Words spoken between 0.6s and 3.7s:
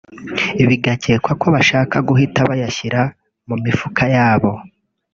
bigakekwa ko bashakaga guhita bayashyira mu